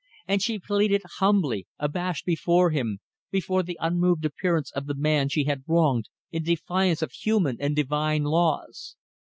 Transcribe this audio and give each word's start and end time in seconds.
And 0.27 0.41
she 0.41 0.57
pleaded 0.57 1.03
humbly 1.19 1.67
abashed 1.77 2.25
before 2.25 2.71
him, 2.71 2.97
before 3.29 3.61
the 3.61 3.77
unmoved 3.79 4.25
appearance 4.25 4.71
of 4.71 4.87
the 4.87 4.95
man 4.95 5.29
she 5.29 5.43
had 5.43 5.63
wronged 5.67 6.09
in 6.31 6.41
defiance 6.41 7.03
of 7.03 7.11
human 7.11 7.57
and 7.59 7.75
divine 7.75 8.23
laws. 8.23 8.95